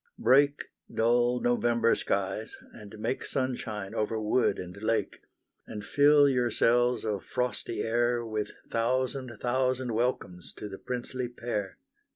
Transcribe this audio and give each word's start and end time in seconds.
Break 0.17 0.65
dull 0.91 1.39
November 1.41 1.93
skies, 1.93 2.57
and 2.73 2.97
make 2.97 3.23
Sunshine 3.23 3.93
over 3.93 4.19
wood 4.19 4.57
and 4.57 4.75
lake, 4.81 5.19
And 5.67 5.85
fill 5.85 6.27
your 6.27 6.49
cells 6.49 7.05
of 7.05 7.23
frosty 7.23 7.81
air 7.81 8.25
With 8.25 8.49
thousand, 8.71 9.31
thousand 9.39 9.93
welcomes 9.93 10.53
to 10.53 10.67
the 10.67 10.79
Princely 10.79 11.27
pair! 11.27 11.77